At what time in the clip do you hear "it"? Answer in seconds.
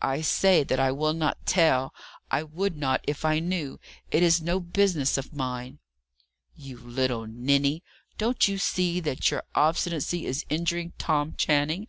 4.10-4.22